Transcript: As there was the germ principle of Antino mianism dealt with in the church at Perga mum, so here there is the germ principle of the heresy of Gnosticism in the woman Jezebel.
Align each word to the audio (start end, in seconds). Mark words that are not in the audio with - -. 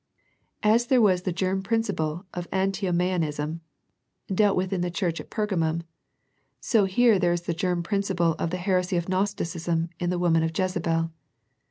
As 0.63 0.87
there 0.87 0.99
was 0.99 1.21
the 1.21 1.31
germ 1.31 1.61
principle 1.61 2.25
of 2.33 2.49
Antino 2.51 2.91
mianism 2.91 3.59
dealt 4.33 4.57
with 4.57 4.73
in 4.73 4.81
the 4.81 4.89
church 4.89 5.21
at 5.21 5.29
Perga 5.29 5.55
mum, 5.55 5.83
so 6.59 6.85
here 6.85 7.19
there 7.19 7.33
is 7.33 7.43
the 7.43 7.53
germ 7.53 7.83
principle 7.83 8.33
of 8.39 8.49
the 8.49 8.57
heresy 8.57 8.97
of 8.97 9.07
Gnosticism 9.07 9.89
in 9.99 10.09
the 10.09 10.17
woman 10.17 10.41
Jezebel. 10.57 11.11